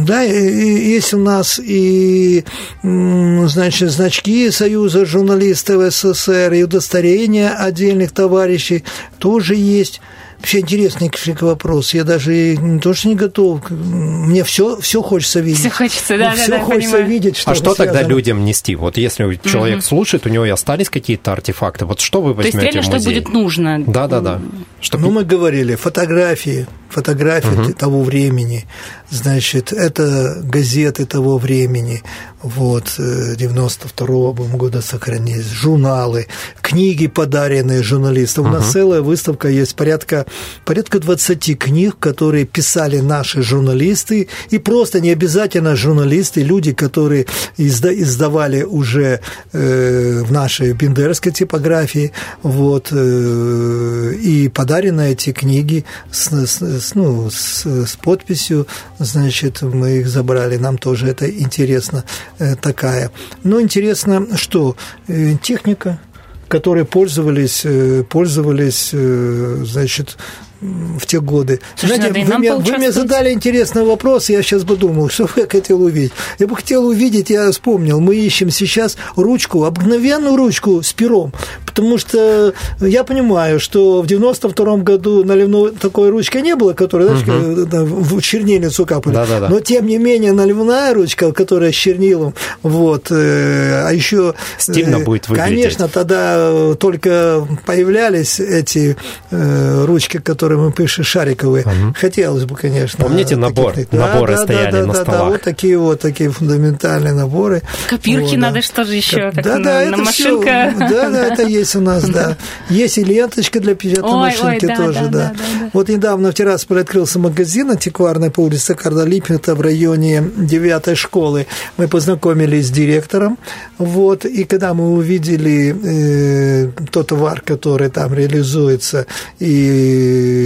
Да, 0.09 0.23
есть 0.23 1.13
у 1.13 1.19
нас 1.19 1.61
и, 1.63 2.45
значит, 2.83 3.91
значки 3.91 4.51
Союза 4.51 5.05
журналистов 5.05 5.93
СССР, 5.93 6.55
и 6.55 6.63
удостоверения 6.63 7.51
отдельных 7.51 8.13
товарищей 8.13 8.85
тоже 9.19 9.55
есть. 9.55 10.01
Вообще 10.39 10.61
интересный 10.61 11.11
вопрос. 11.41 11.95
Я 11.95 12.05
даже 12.05 12.57
не 12.57 12.79
то, 12.79 12.95
что 12.95 13.09
не 13.09 13.17
готов. 13.17 13.69
Мне 13.71 14.45
все, 14.45 14.81
все 14.81 15.03
хочется 15.03 15.41
видеть. 15.41 15.61
Все 15.61 15.71
хочется, 15.71 16.17
да, 16.17 16.33
все 16.33 16.47
да, 16.47 16.61
хочется 16.61 16.93
понимаю. 16.93 17.11
видеть. 17.11 17.37
Что 17.37 17.51
а 17.51 17.55
что 17.57 17.75
связано. 17.75 17.99
тогда 17.99 18.09
людям 18.09 18.45
нести? 18.45 18.77
Вот 18.77 18.97
если 18.99 19.39
человек 19.45 19.79
угу. 19.79 19.85
слушает, 19.85 20.27
у 20.27 20.29
него 20.29 20.47
и 20.47 20.51
остались 20.51 20.91
какие-то 20.91 21.33
артефакты. 21.33 21.87
Вот 21.87 21.99
что 22.01 22.23
вы 22.23 22.35
возьмете 22.35 22.59
То 22.59 22.65
есть 22.65 22.75
реально, 22.77 22.91
в 22.91 22.95
музей? 22.95 23.01
что 23.01 23.11
будет 23.11 23.35
нужно? 23.35 23.85
Да, 23.85 24.07
да, 24.07 24.21
да. 24.21 24.41
Чтобы... 24.81 25.05
Ну, 25.05 25.11
мы 25.11 25.25
говорили, 25.25 25.75
фотографии, 25.75 26.69
фотографии 26.89 27.49
угу. 27.49 27.73
того 27.73 28.03
времени, 28.03 28.67
значит, 29.11 29.73
это 29.73 30.41
газеты 30.43 31.07
того 31.07 31.39
времени, 31.39 32.03
вот, 32.43 32.95
92 32.97 34.07
-го 34.07 34.57
года 34.57 34.81
сохранились, 34.81 35.51
журналы, 35.51 36.27
книги, 36.63 37.09
подаренные 37.09 37.83
журналистам. 37.83 38.45
Угу. 38.45 38.51
У 38.51 38.57
нас 38.59 38.73
целая 38.73 39.01
выставка 39.01 39.49
есть, 39.49 39.75
порядка, 39.75 40.27
порядка 40.65 40.99
20 40.99 41.59
книг, 41.59 41.97
которые 41.99 42.45
писали 42.45 43.01
наши 43.01 43.43
журналисты, 43.43 44.29
и 44.51 44.59
просто 44.59 45.01
не 45.01 45.11
обязательно 45.11 45.77
журналисты, 45.77 46.43
люди, 46.43 46.73
которые 46.73 47.27
издавали 47.57 48.63
уже 48.63 49.21
э, 49.53 50.23
в 50.25 50.33
нашей 50.33 50.73
бендерской 50.73 51.33
типографии, 51.33 52.13
вот, 52.43 52.89
э, 52.93 54.15
и 54.23 54.49
подарены 54.49 55.13
эти 55.13 55.33
книги 55.33 55.85
с, 56.13 56.31
с, 56.31 56.78
ну, 56.95 57.31
с, 57.31 57.65
с 57.67 57.97
подписью, 57.97 58.67
значит, 58.99 59.63
мы 59.63 59.99
их 59.99 60.09
забрали, 60.09 60.57
нам 60.57 60.79
тоже 60.79 61.09
это 61.09 61.31
интересно 61.31 62.05
э, 62.39 62.57
такая. 62.57 63.11
Но 63.45 63.61
интересно, 63.61 64.37
что 64.37 64.77
э, 65.07 65.35
техника, 65.43 66.01
которой 66.49 66.85
пользовались, 66.85 67.63
э, 67.65 68.05
пользовались, 68.09 68.91
значит, 68.91 70.17
в 70.61 71.07
те 71.07 71.21
годы. 71.21 71.61
Слушайте, 71.77 72.11
Знаете, 72.11 72.33
вы, 72.33 72.39
мне, 72.39 72.55
вы 72.55 72.79
мне 72.79 72.91
задали 72.91 73.33
интересный 73.33 73.85
вопрос, 73.85 74.29
я 74.29 74.43
сейчас 74.43 74.65
бы 74.65 74.77
думал, 74.77 75.09
что 75.11 75.29
я 75.37 75.47
хотел 75.47 75.83
увидеть. 75.83 76.13
Я 76.39 76.47
бы 76.47 76.57
хотел 76.57 76.87
увидеть, 76.87 77.31
я 77.31 77.51
вспомнил, 77.51 78.01
мы 78.01 78.17
ищем 78.17 78.51
сейчас 78.51 78.97
ручку, 79.17 79.65
обыкновенную 79.65 80.37
ручку 80.37 80.83
с 80.83 80.93
пером, 80.93 81.33
потому 81.65 81.99
что 81.99 82.55
я 82.81 83.05
понимаю, 83.05 83.61
что 83.61 84.03
в 84.03 84.07
92 84.07 84.77
году 84.79 85.25
наливной 85.25 85.73
такой 85.73 86.11
ручки 86.11 86.39
не 86.39 86.57
было, 86.57 86.73
которая, 86.73 87.17
знаешь, 87.17 87.29
угу. 87.29 88.17
в 88.19 88.21
чернильницу 88.21 88.85
капали. 88.85 89.15
Да, 89.15 89.27
да, 89.27 89.41
да. 89.41 89.49
Но, 89.49 89.61
тем 89.61 89.87
не 89.87 89.99
менее, 89.99 90.33
наливная 90.33 90.93
ручка, 90.93 91.33
которая 91.33 91.71
с 91.71 91.75
чернилом, 91.77 92.35
вот, 92.63 93.11
э, 93.11 93.85
а 93.87 93.93
еще... 93.93 94.35
Стильно 94.59 94.97
э, 94.97 95.05
будет 95.05 95.29
выглядеть. 95.29 95.55
Конечно, 95.55 95.89
тогда 95.89 96.75
только 96.75 97.47
появлялись 97.65 98.41
эти 98.41 98.97
э, 99.31 99.85
ручки, 99.85 100.19
которые 100.19 100.48
мы 100.57 100.73
пишем 100.73 101.05
шариковые. 101.05 101.65
Угу. 101.65 101.95
Хотелось 101.95 102.45
бы, 102.45 102.57
конечно. 102.57 103.05
Помните 103.05 103.37
набор? 103.37 103.73
Таких, 103.73 103.93
наборы 103.93 104.37
да, 104.37 104.43
стояли 104.43 104.73
да, 104.73 104.81
да, 104.81 104.87
на 104.87 104.93
да, 104.93 105.03
столах. 105.03 105.21
Да, 105.21 105.25
вот 105.27 105.43
такие 105.43 105.79
вот, 105.79 106.01
такие 106.01 106.31
фундаментальные 106.31 107.13
наборы. 107.13 107.63
Копирки 107.89 108.31
вот, 108.31 108.37
надо 108.37 108.55
да. 108.57 108.63
что 108.63 108.85
же 108.85 108.95
еще? 108.95 109.31
Как 109.33 109.43
да, 109.43 109.59
на, 109.59 109.65
да, 109.65 109.71
на 109.71 109.83
это 109.83 109.97
машинка. 109.99 110.73
Все, 110.75 110.89
да, 110.89 111.11
да, 111.11 111.27
это 111.27 111.43
есть 111.43 111.77
у 111.77 111.81
нас, 111.81 112.05
да. 112.09 112.37
Есть 112.71 112.99
и 112.99 113.05
ленточка 113.05 113.61
для 113.61 113.75
печатной 113.75 114.11
ой, 114.11 114.31
машинки 114.31 114.65
ой, 114.65 114.69
да, 114.69 114.77
тоже, 114.77 115.01
да, 115.01 115.09
да. 115.09 115.11
Да, 115.11 115.35
да. 115.61 115.71
Вот 115.73 115.89
недавно 115.89 116.31
в 116.31 116.35
Тирасполе 116.35 116.81
открылся 116.83 117.19
магазин 117.19 117.71
антикварный 117.71 118.31
по 118.31 118.41
улице 118.41 118.75
Карла 118.75 119.05
Липпета 119.05 119.55
в 119.55 119.61
районе 119.61 120.23
9 120.37 120.97
школы. 120.97 121.47
Мы 121.77 121.89
познакомились 121.89 122.69
с 122.69 122.71
директором, 122.71 123.39
вот, 123.79 124.25
и 124.25 124.45
когда 124.45 124.75
мы 124.75 124.93
увидели 124.93 125.75
э, 125.83 126.71
тот 126.91 127.09
товар, 127.09 127.41
который 127.41 127.91
там 127.91 128.15
реализуется, 128.15 129.07
и 129.39 130.38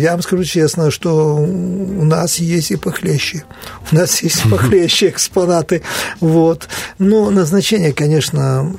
я 0.00 0.12
вам 0.12 0.22
скажу 0.22 0.44
честно, 0.44 0.90
что 0.90 1.36
у 1.36 2.04
нас 2.04 2.36
есть 2.36 2.70
и 2.70 2.76
похлеще. 2.76 3.44
У 3.90 3.94
нас 3.94 4.22
есть 4.22 4.42
похлеще 4.50 5.08
экспонаты. 5.08 5.82
Вот. 6.20 6.68
Но 6.98 7.30
назначение, 7.30 7.92
конечно, 7.92 8.72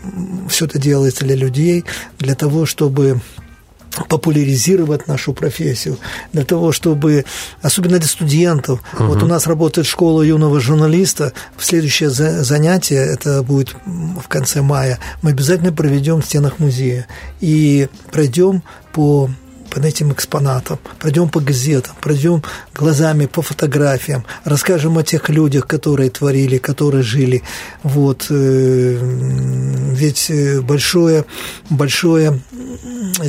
все 0.49 0.65
это 0.65 0.79
делается 0.79 1.25
для 1.25 1.35
людей, 1.35 1.85
для 2.19 2.35
того, 2.35 2.65
чтобы 2.65 3.21
популяризировать 4.09 5.07
нашу 5.07 5.33
профессию, 5.33 5.97
для 6.33 6.45
того, 6.45 6.71
чтобы, 6.71 7.25
особенно 7.61 7.97
для 7.97 8.07
студентов, 8.07 8.81
угу. 8.93 9.05
вот 9.05 9.23
у 9.23 9.25
нас 9.25 9.47
работает 9.47 9.87
школа 9.87 10.21
юного 10.21 10.59
журналиста, 10.59 11.33
в 11.55 11.65
следующее 11.65 12.09
занятие, 12.09 12.97
это 12.97 13.41
будет 13.43 13.75
в 13.85 14.27
конце 14.27 14.61
мая, 14.61 14.99
мы 15.21 15.31
обязательно 15.31 15.73
проведем 15.73 16.21
в 16.21 16.25
стенах 16.25 16.59
музея 16.59 17.07
и 17.39 17.89
пройдем 18.11 18.61
по 18.93 19.29
под 19.69 19.85
этим 19.85 20.11
экспонатам, 20.11 20.79
пройдем 20.99 21.29
по 21.29 21.39
газетам, 21.39 21.95
пройдем 22.01 22.43
глазами 22.73 23.25
по 23.25 23.41
фотографиям, 23.41 24.25
расскажем 24.43 24.97
о 24.97 25.03
тех 25.03 25.29
людях, 25.29 25.67
которые 25.67 26.09
творили, 26.09 26.57
которые 26.57 27.03
жили. 27.03 27.43
Вот. 27.83 28.27
Э, 28.29 28.99
ведь 29.93 30.29
э, 30.29 30.61
большое, 30.61 31.25
большое, 31.69 32.39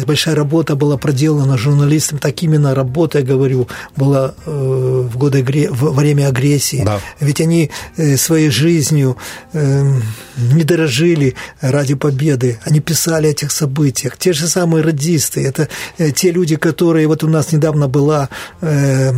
большая 0.07 0.35
работа 0.35 0.76
была 0.76 0.97
проделана 0.97 1.57
журналистом, 1.59 2.18
так 2.18 2.42
именно 2.42 2.75
работа, 2.75 3.18
я 3.18 3.25
говорю, 3.25 3.68
была 3.97 4.35
э, 4.47 5.09
в 5.12 5.16
годы 5.16 5.42
в 5.71 5.95
время 5.95 6.28
агрессии. 6.28 6.83
Да. 6.85 7.00
Ведь 7.21 7.40
они 7.40 7.71
своей 8.16 8.50
жизнью 8.50 9.16
не 9.52 10.64
дорожили 10.64 11.35
ради 11.61 11.95
победы, 11.95 12.59
они 12.64 12.80
писали 12.80 13.26
о 13.26 13.30
этих 13.30 13.50
событиях. 13.50 14.16
Те 14.16 14.33
же 14.33 14.47
самые 14.49 14.85
радисты, 14.85 15.45
это 15.45 15.68
те 16.14 16.27
люди, 16.30 16.56
которые... 16.56 17.06
Вот 17.06 17.25
у 17.25 17.28
нас 17.28 17.52
недавно 17.52 17.88
была 17.88 18.28
э, 18.61 19.12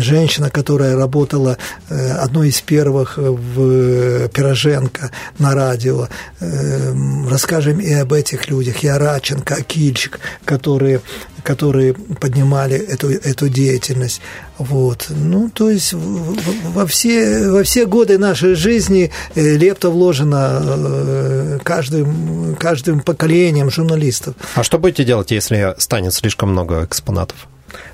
женщина, 0.00 0.50
которая 0.50 0.96
работала 0.96 1.58
э, 1.88 2.12
одной 2.12 2.48
из 2.48 2.60
первых 2.60 3.16
в 3.18 4.28
Пироженко 4.28 5.10
на 5.38 5.54
радио. 5.54 6.08
Э, 6.40 6.94
расскажем 7.28 7.80
и 7.80 7.92
об 7.92 8.12
этих 8.12 8.48
людях, 8.48 8.84
и 8.84 8.88
о 8.88 8.98
Раченко, 8.98 9.62
Кильчик, 9.62 10.20
которые 10.44 11.00
которые 11.44 11.94
поднимали 11.94 12.76
эту, 12.76 13.10
эту 13.10 13.48
деятельность. 13.48 14.20
Вот. 14.58 15.06
Ну, 15.10 15.50
то 15.50 15.70
есть 15.70 15.92
во 15.92 16.86
все, 16.86 17.50
во 17.50 17.62
все 17.62 17.86
годы 17.86 18.18
нашей 18.18 18.54
жизни 18.54 19.10
э, 19.34 19.56
лепта 19.56 19.90
вложена 19.90 20.60
э, 20.62 21.58
каждым, 21.62 22.56
каждым 22.56 23.00
поколением 23.00 23.70
журналистов. 23.70 24.34
А 24.54 24.64
что 24.64 24.78
будете 24.78 25.04
делать, 25.04 25.30
если 25.30 25.74
станет 25.78 26.14
слишком 26.14 26.50
много 26.50 26.84
экспонатов? 26.84 27.46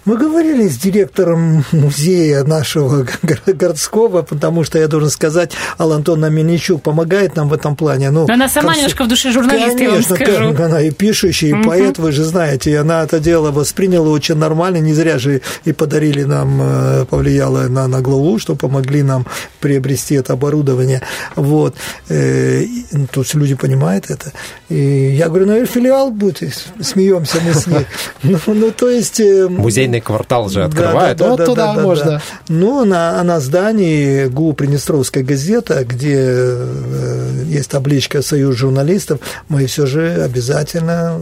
Мы 0.07 0.17
говорили 0.17 0.67
с 0.67 0.79
директором 0.79 1.63
музея 1.73 2.43
нашего 2.45 3.07
городского, 3.47 4.23
потому 4.23 4.65
что, 4.65 4.79
я 4.79 4.89
должен 4.89 5.11
сказать, 5.11 5.53
Алла 5.79 5.97
Антоновна 5.97 6.31
Мельничук 6.31 6.83
помогает 6.83 7.37
нам 7.37 7.51
в 7.51 7.53
этом 7.53 7.77
плане. 7.77 8.11
Ну, 8.11 8.27
Но 8.27 8.33
она 8.33 8.49
сама 8.49 8.75
немножко 8.75 9.05
в 9.05 9.09
душе 9.09 9.31
журналист, 9.31 9.77
Конечно, 9.77 9.83
я 9.83 9.91
вам 9.91 10.03
скажу. 10.03 10.55
Как, 10.55 10.61
она 10.61 10.81
и 10.81 10.91
пишущий, 10.91 11.51
и 11.51 11.53
угу. 11.53 11.65
поэт, 11.65 11.99
вы 11.99 12.13
же 12.13 12.25
знаете, 12.25 12.71
и 12.71 12.75
она 12.75 13.03
это 13.03 13.21
дело 13.21 13.51
восприняла 13.51 14.09
очень 14.09 14.37
нормально, 14.37 14.79
не 14.79 14.95
зря 14.95 15.19
же 15.19 15.43
и 15.65 15.73
подарили 15.73 16.23
нам, 16.23 16.61
э, 16.63 17.05
повлияло 17.05 17.69
на, 17.69 17.87
на 17.87 18.01
главу, 18.01 18.39
что 18.39 18.55
помогли 18.55 19.03
нам 19.03 19.27
приобрести 19.61 20.15
это 20.15 20.33
оборудование. 20.33 21.03
Вот. 21.37 21.75
Э, 22.09 22.65
ну, 22.93 23.07
то 23.07 23.21
есть 23.21 23.35
люди 23.35 23.55
понимают 23.55 24.09
это. 24.09 24.33
И 24.71 25.15
я 25.15 25.29
говорю, 25.29 25.47
наверное, 25.47 25.71
филиал 25.71 26.11
будет, 26.11 26.67
смеемся 26.81 27.39
мы 27.45 27.53
с 27.53 27.67
ней. 27.67 27.87
Ну, 28.23 28.39
ну 28.47 28.71
то 28.71 28.89
есть... 28.89 29.21
Э, 29.21 29.49
Музейный 29.91 30.01
квартал 30.01 30.49
же 30.49 30.65
открывают, 30.65 31.19
да, 31.19 31.25
да, 31.25 31.31
вот 31.31 31.39
да, 31.39 31.47
туда 31.47 31.75
да, 31.75 31.81
можно. 31.83 32.11
Да. 32.11 32.23
Ну, 32.49 32.85
на, 32.85 33.23
на 33.23 33.41
здании 33.41 34.27
ГУ 34.27 34.53
«Приднестровская 34.53 35.25
газета», 35.25 35.85
где 35.85 36.17
э, 36.17 37.43
есть 37.47 37.71
табличка 37.71 38.23
«Союз 38.23 38.57
журналистов», 38.57 39.21
мы 39.49 39.67
все 39.67 39.87
же 39.87 40.23
обязательно 40.23 41.21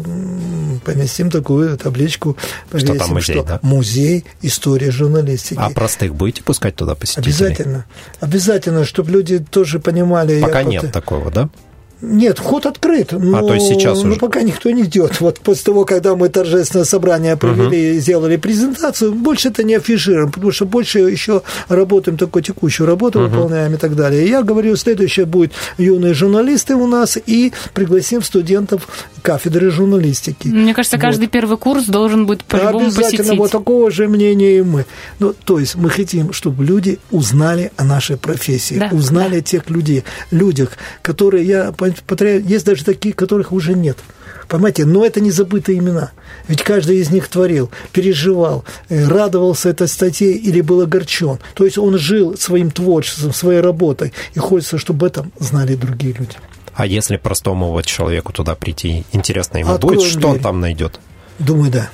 поместим 0.85 1.31
такую 1.31 1.79
табличку. 1.79 2.37
Повесим, 2.71 2.95
что 2.95 2.99
там 2.99 3.11
музей, 3.15 3.35
что 3.35 3.45
да? 3.45 3.59
Музей 3.63 4.25
истории 4.43 4.91
журналистики. 4.91 5.59
А 5.59 5.71
простых 5.71 6.15
будете 6.15 6.43
пускать 6.43 6.77
туда 6.77 6.95
посетителей? 6.95 7.33
Обязательно. 7.33 7.85
Обязательно, 8.21 8.85
чтобы 8.85 9.11
люди 9.13 9.39
тоже 9.39 9.81
понимали. 9.81 10.41
Пока 10.41 10.63
нет 10.63 10.83
вот... 10.83 10.93
такого, 10.93 11.31
да? 11.31 11.49
Нет, 12.01 12.39
вход 12.39 12.67
открыт. 12.67 13.13
Но, 13.13 13.39
а, 13.39 13.43
то 13.43 13.55
есть 13.55 13.67
сейчас 13.67 13.99
уже? 13.99 14.09
Но 14.09 14.17
пока 14.17 14.43
никто 14.43 14.71
не 14.71 14.83
идет. 14.83 15.21
Вот 15.21 15.41
после 15.41 15.65
того, 15.65 15.85
когда 15.85 16.15
мы 16.15 16.29
торжественное 16.29 16.85
собрание 16.85 17.37
провели, 17.37 17.93
угу. 17.93 18.01
сделали 18.01 18.37
презентацию, 18.37 19.13
больше 19.15 19.49
это 19.49 19.65
не 19.65 19.75
афишируем, 19.75 20.31
потому 20.31 20.53
что 20.53 20.65
больше 20.65 21.01
еще 21.01 21.43
работаем 21.69 22.17
такую 22.17 22.43
текущую 22.43 22.87
работу, 22.87 23.21
угу. 23.21 23.29
выполняем 23.29 23.75
и 23.75 23.77
так 23.79 23.97
далее. 23.97 24.25
И 24.25 24.29
я 24.31 24.43
говорю, 24.43 24.77
следующее 24.77 25.27
будет 25.27 25.53
юные 25.77 26.15
журналисты 26.15 26.77
у 26.77 26.87
нас 26.87 27.19
и 27.27 27.53
пригласим 27.75 28.23
студентов 28.23 28.87
кафедры 29.23 29.71
журналистики. 29.71 30.49
Мне 30.49 30.75
кажется, 30.75 30.99
каждый 30.99 31.25
вот. 31.25 31.33
первый 31.33 31.59
курс 31.59 31.87
должен 31.87 32.27
быть 32.27 32.45
по-любому 32.45 32.87
Обязательно 32.87 33.19
посетить. 33.19 33.39
вот 33.39 33.51
такого 33.51 33.91
же 33.91 34.07
мнения 34.09 34.59
и 34.59 34.63
мы. 34.63 34.87
Ну, 35.19 35.35
то 35.45 35.59
есть 35.59 35.75
мы 35.75 35.91
хотим, 35.91 36.33
чтобы 36.33 36.65
люди 36.65 36.99
узнали 37.11 37.73
о 37.77 37.85
нашей 37.85 38.17
профессии, 38.17 38.77
да, 38.77 38.89
узнали 38.93 39.33
да. 39.33 39.39
о 39.39 39.41
тех 39.41 39.69
людей, 39.69 40.05
людях, 40.31 40.71
которые 41.03 41.45
я 41.45 41.73
есть 42.20 42.66
даже 42.66 42.85
такие, 42.85 43.14
которых 43.14 43.53
уже 43.53 43.74
нет. 43.74 43.98
Понимаете, 44.48 44.87
но 44.87 45.05
это 45.05 45.20
не 45.20 45.31
забытые 45.31 45.79
имена. 45.79 46.12
Ведь 46.48 46.62
каждый 46.62 46.98
из 46.98 47.11
них 47.11 47.29
творил, 47.29 47.70
переживал, 47.92 48.64
э, 48.88 49.07
радовался 49.07 49.68
этой 49.68 49.88
статье 49.88 50.33
или 50.33 50.62
был 50.62 50.81
огорчен. 50.81 51.38
То 51.55 51.64
есть 51.64 51.77
он 51.77 51.98
жил 51.98 52.37
своим 52.38 52.70
творчеством, 52.70 53.35
своей 53.35 53.61
работой. 53.61 54.14
И 54.35 54.38
хочется, 54.38 54.79
чтобы 54.79 55.07
об 55.07 55.12
этом 55.12 55.33
знали 55.38 55.74
другие 55.74 56.14
люди. 56.14 56.37
А 56.74 56.87
если 56.87 57.16
простому 57.16 57.72
вот 57.72 57.85
человеку 57.85 58.33
туда 58.33 58.55
прийти, 58.55 59.05
интересно 59.12 59.59
ему 59.59 59.74
Откуда 59.74 59.96
будет, 59.96 60.09
что 60.09 60.29
он 60.29 60.38
там 60.38 60.61
найдет? 60.61 60.98
Думаю, 61.38 61.70
да. 61.70 61.90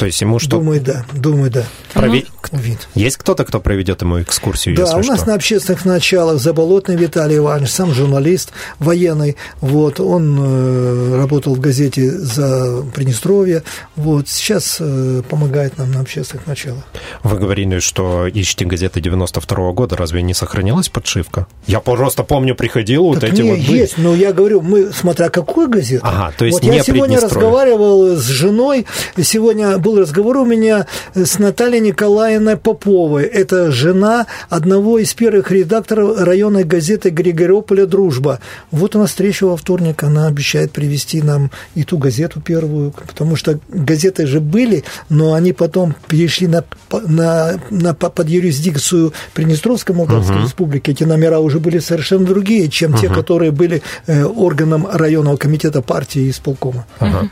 То 0.00 0.06
есть 0.06 0.18
ему 0.22 0.38
что? 0.38 0.56
Думаю, 0.56 0.80
да. 0.80 1.04
Думаю, 1.12 1.50
да. 1.50 1.66
Прове... 1.92 2.24
Вид. 2.52 2.88
Есть 2.96 3.16
кто-то, 3.16 3.44
кто 3.44 3.60
проведет 3.60 4.02
ему 4.02 4.20
экскурсию? 4.22 4.74
Да, 4.74 4.96
у 4.96 5.04
нас 5.04 5.20
что? 5.20 5.28
на 5.28 5.34
общественных 5.34 5.84
началах 5.84 6.40
Заболотный 6.40 6.96
Виталий 6.96 7.36
Иванович, 7.36 7.70
сам 7.70 7.92
журналист 7.92 8.50
военный. 8.80 9.36
Вот, 9.60 10.00
он 10.00 10.36
э, 10.40 11.16
работал 11.16 11.54
в 11.54 11.60
газете 11.60 12.10
за 12.10 12.82
Приднестровье. 12.92 13.62
Вот, 13.94 14.28
сейчас 14.28 14.78
э, 14.80 15.22
помогает 15.28 15.78
нам 15.78 15.92
на 15.92 16.00
общественных 16.00 16.48
началах. 16.48 16.82
Вы 17.22 17.38
говорили, 17.38 17.78
что 17.78 18.26
ищете 18.26 18.64
газеты 18.64 19.00
92 19.00 19.56
-го 19.56 19.72
года. 19.72 19.96
Разве 19.96 20.22
не 20.22 20.34
сохранилась 20.34 20.88
подшивка? 20.88 21.46
Я 21.68 21.78
просто 21.78 22.24
помню, 22.24 22.56
приходил, 22.56 23.04
вот 23.04 23.22
эти 23.22 23.42
вот 23.42 23.58
были. 23.58 23.78
есть, 23.78 23.96
но 23.96 24.12
я 24.14 24.32
говорю, 24.32 24.60
мы, 24.60 24.90
смотря 24.92 25.28
какую 25.28 25.68
газету. 25.68 26.04
Ага, 26.04 26.32
то 26.36 26.44
есть 26.46 26.58
вот 26.58 26.68
не 26.68 26.78
я 26.78 26.82
сегодня 26.82 27.20
разговаривал 27.20 28.16
с 28.16 28.24
женой, 28.24 28.86
сегодня 29.22 29.78
был 29.78 29.89
был 29.90 30.00
разговор 30.00 30.36
у 30.36 30.44
меня 30.44 30.86
с 31.14 31.38
Натальей 31.38 31.80
Николаевной 31.80 32.56
Поповой. 32.56 33.24
Это 33.24 33.72
жена 33.72 34.26
одного 34.48 34.98
из 34.98 35.12
первых 35.14 35.50
редакторов 35.50 36.20
районной 36.20 36.64
газеты 36.64 37.10
Григориополя 37.10 37.86
«Дружба». 37.86 38.38
Вот 38.70 38.94
у 38.94 39.00
нас 39.00 39.10
встреча 39.10 39.46
во 39.46 39.56
вторник, 39.56 40.04
она 40.04 40.28
обещает 40.28 40.70
привести 40.70 41.22
нам 41.22 41.50
и 41.74 41.82
ту 41.82 41.98
газету 41.98 42.40
первую, 42.40 42.92
потому 42.92 43.34
что 43.34 43.58
газеты 43.68 44.26
же 44.26 44.40
были, 44.40 44.84
но 45.08 45.34
они 45.34 45.52
потом 45.52 45.96
перешли 46.06 46.46
на, 46.46 46.64
на, 46.92 47.60
на, 47.70 47.94
под 47.94 48.28
юрисдикцию 48.28 49.12
Приднестровской 49.34 49.94
Молдавской 49.94 50.36
uh-huh. 50.36 50.44
Республики. 50.44 50.90
Эти 50.90 51.02
номера 51.02 51.40
уже 51.40 51.58
были 51.58 51.80
совершенно 51.80 52.26
другие, 52.26 52.68
чем 52.68 52.94
uh-huh. 52.94 53.00
те, 53.00 53.08
которые 53.08 53.50
были 53.50 53.82
э, 54.06 54.24
органом 54.24 54.86
районного 54.86 55.36
комитета 55.36 55.82
партии 55.82 56.22
и 56.22 56.30
исполкома. 56.30 56.86
Uh-huh. 57.00 57.28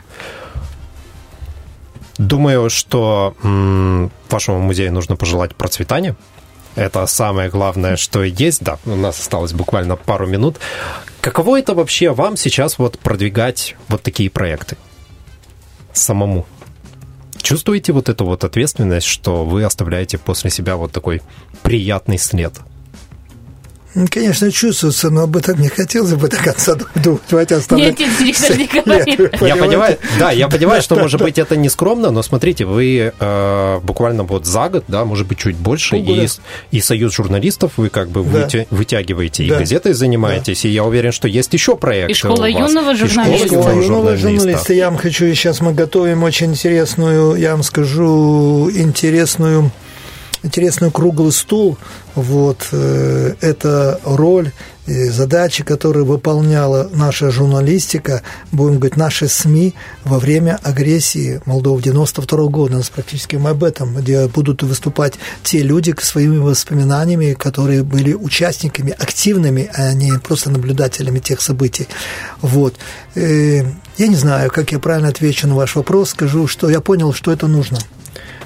Думаю, 2.19 2.69
что 2.69 3.33
м, 3.43 4.11
вашему 4.29 4.59
музею 4.59 4.91
нужно 4.91 5.15
пожелать 5.15 5.55
процветания. 5.55 6.17
Это 6.75 7.05
самое 7.07 7.49
главное, 7.49 7.95
что 7.95 8.23
есть. 8.23 8.61
Да, 8.61 8.77
у 8.85 8.95
нас 8.95 9.19
осталось 9.19 9.53
буквально 9.53 9.95
пару 9.95 10.27
минут. 10.27 10.57
Каково 11.21 11.59
это 11.59 11.73
вообще 11.73 12.11
вам 12.11 12.35
сейчас 12.35 12.77
вот 12.77 12.99
продвигать 12.99 13.75
вот 13.87 14.03
такие 14.03 14.29
проекты 14.29 14.77
самому? 15.93 16.45
Чувствуете 17.41 17.93
вот 17.93 18.09
эту 18.09 18.25
вот 18.25 18.43
ответственность, 18.43 19.07
что 19.07 19.45
вы 19.45 19.63
оставляете 19.63 20.17
после 20.17 20.49
себя 20.49 20.75
вот 20.75 20.91
такой 20.91 21.21
приятный 21.63 22.17
след? 22.17 22.53
Конечно, 24.11 24.51
чувствуется, 24.51 25.09
но 25.09 25.23
об 25.23 25.35
этом 25.35 25.59
не 25.59 25.67
хотелось 25.67 26.13
бы 26.13 26.27
до 26.27 26.37
конца 26.37 26.75
думать. 26.95 27.21
Давайте 27.29 27.55
оставлять. 27.55 27.99
Нет, 27.99 28.09
нет, 28.19 28.57
не 28.57 28.67
говорит. 28.67 29.41
Я 29.41 29.55
понимаю, 29.55 29.97
да, 30.19 30.31
я 30.31 30.47
понимаю, 30.47 30.81
что, 30.81 30.95
может 30.95 31.19
быть, 31.19 31.39
это 31.39 31.55
не 31.55 31.69
скромно, 31.69 32.11
но 32.11 32.21
смотрите, 32.21 32.65
вы 32.65 33.11
э, 33.19 33.79
буквально 33.81 34.23
вот 34.23 34.45
за 34.45 34.69
год, 34.69 34.85
да, 34.87 35.05
может 35.05 35.27
быть, 35.27 35.39
чуть 35.39 35.55
больше, 35.55 35.97
и, 35.97 36.81
союз 36.81 37.13
журналистов 37.13 37.73
вы 37.77 37.89
как 37.89 38.09
бы 38.09 38.23
вытягиваете, 38.23 39.45
и 39.45 39.49
газетой 39.49 39.93
занимаетесь, 39.93 40.65
и 40.65 40.69
я 40.69 40.83
уверен, 40.83 41.11
что 41.11 41.27
есть 41.27 41.53
еще 41.53 41.75
проекты 41.75 42.11
И 42.11 42.15
школа 42.15 42.45
юного 42.45 42.95
журналиста. 42.95 43.45
И 43.45 43.47
школа 43.47 43.71
юного 43.71 44.17
журналиста. 44.17 44.73
Я 44.73 44.89
вам 44.89 44.97
хочу, 44.97 45.25
сейчас 45.33 45.61
мы 45.61 45.73
готовим 45.73 46.23
очень 46.23 46.51
интересную, 46.51 47.35
я 47.35 47.51
вам 47.51 47.63
скажу, 47.63 48.69
интересную 48.71 49.71
интересный 50.43 50.91
круглый 50.91 51.31
стол. 51.31 51.77
Вот, 52.15 52.67
э, 52.71 53.35
это 53.41 53.99
роль 54.03 54.51
и 54.87 55.05
задачи, 55.09 55.63
которые 55.63 56.03
выполняла 56.03 56.89
наша 56.91 57.29
журналистика, 57.29 58.23
будем 58.51 58.79
говорить, 58.79 58.97
наши 58.97 59.27
СМИ 59.27 59.75
во 60.03 60.17
время 60.17 60.59
агрессии 60.63 61.41
Молдовы 61.45 61.81
92 61.81 62.45
года. 62.47 62.75
У 62.75 62.77
нас 62.77 62.89
практически 62.89 63.35
мы 63.35 63.51
об 63.51 63.63
этом, 63.63 63.95
где 63.95 64.27
будут 64.27 64.63
выступать 64.63 65.13
те 65.43 65.59
люди 65.59 65.91
к 65.91 66.01
своими 66.01 66.37
воспоминаниями, 66.37 67.33
которые 67.33 67.83
были 67.83 68.13
участниками, 68.13 68.91
активными, 68.91 69.69
а 69.73 69.93
не 69.93 70.17
просто 70.19 70.49
наблюдателями 70.49 71.19
тех 71.19 71.41
событий. 71.41 71.87
Вот. 72.41 72.75
Э, 73.13 73.63
я 73.97 74.07
не 74.07 74.15
знаю, 74.15 74.49
как 74.49 74.71
я 74.71 74.79
правильно 74.79 75.09
отвечу 75.09 75.47
на 75.47 75.55
ваш 75.55 75.75
вопрос, 75.75 76.11
скажу, 76.11 76.47
что 76.47 76.69
я 76.69 76.81
понял, 76.81 77.13
что 77.13 77.31
это 77.31 77.47
нужно– 77.47 77.77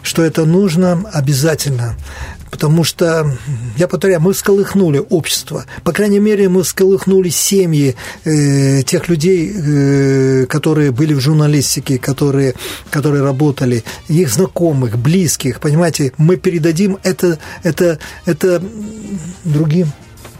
что 0.03 0.23
это 0.23 0.45
нужно 0.45 1.09
обязательно. 1.11 1.95
Потому 2.51 2.83
что, 2.83 3.35
я 3.77 3.87
повторяю, 3.87 4.21
мы 4.21 4.33
всколыхнули 4.33 5.03
общество. 5.09 5.65
По 5.83 5.91
крайней 5.91 6.19
мере, 6.19 6.49
мы 6.49 6.61
всколыхнули 6.61 7.29
семьи 7.29 7.95
э, 8.25 8.83
тех 8.83 9.09
людей, 9.09 9.51
э, 9.51 10.45
которые 10.45 10.91
были 10.91 11.15
в 11.15 11.19
журналистике, 11.19 11.97
которые, 11.97 12.53
которые 12.91 13.23
работали, 13.23 13.83
их 14.07 14.29
знакомых, 14.29 14.99
близких. 14.99 15.59
Понимаете, 15.59 16.13
мы 16.19 16.37
передадим 16.37 16.99
это, 17.01 17.39
это, 17.63 17.97
это 18.25 18.61
другим. 19.43 19.91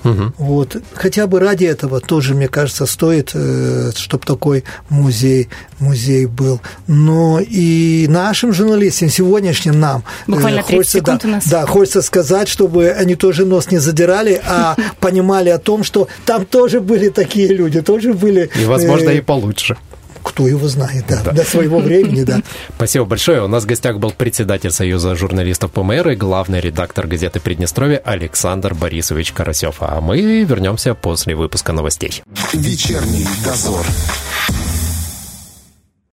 Угу. 0.04 0.34
Вот. 0.38 0.78
Хотя 0.94 1.28
бы 1.28 1.40
ради 1.40 1.66
этого 1.66 2.00
тоже, 2.00 2.34
мне 2.34 2.48
кажется, 2.48 2.86
стоит, 2.86 3.32
э, 3.34 3.92
чтобы 3.96 4.26
такой 4.26 4.64
музей, 4.90 5.50
музей 5.80 6.26
был. 6.26 6.62
Но 6.88 7.40
и 7.40 8.06
нашим 8.10 8.54
журналистам, 8.54 9.10
сегодняшним 9.10 9.80
нам, 9.80 10.04
э, 10.28 10.32
Буквально 10.32 10.62
хочется, 10.62 11.02
да, 11.02 11.20
у 11.24 11.28
нас. 11.28 11.48
да, 11.48 11.66
хочется 11.66 12.02
сказать, 12.02 12.48
чтобы 12.48 12.90
они 12.90 13.16
тоже 13.16 13.46
нос 13.46 13.72
не 13.72 13.78
задирали, 13.78 14.42
а 14.46 14.76
понимали 15.00 15.50
о 15.50 15.60
том, 15.60 15.84
что 15.84 16.08
там 16.26 16.46
тоже 16.46 16.82
были 16.82 17.10
такие 17.10 17.48
люди, 17.48 17.82
тоже 17.82 18.14
были... 18.14 18.50
И, 18.60 18.66
возможно, 18.66 19.10
э, 19.10 19.18
и 19.18 19.22
получше 19.22 19.78
кто 20.24 20.48
его 20.48 20.68
знает, 20.68 21.06
да, 21.08 21.22
да. 21.24 21.32
до 21.32 21.44
своего 21.44 21.80
времени, 21.80 22.24
да. 22.24 22.42
Спасибо 22.76 23.06
большое. 23.06 23.44
У 23.44 23.48
нас 23.48 23.64
в 23.64 23.68
гостях 23.68 24.00
был 24.00 24.12
председатель 24.12 24.72
Союза 24.72 25.16
журналистов 25.16 25.72
ПМР 25.72 26.10
и 26.10 26.16
главный 26.16 26.62
редактор 26.62 27.08
газеты 27.08 27.40
«Приднестровье» 27.40 27.98
Александр 27.98 28.74
Борисович 28.74 29.34
Карасев. 29.34 29.78
А 29.80 30.02
мы 30.02 30.44
вернемся 30.44 30.96
после 30.96 31.36
выпуска 31.36 31.74
новостей. 31.74 32.24
Вечерний 32.54 33.28
дозор. 33.44 33.86